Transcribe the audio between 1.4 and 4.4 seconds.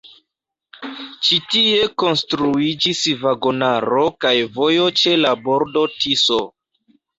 tie konstruiĝis vagonaro kaj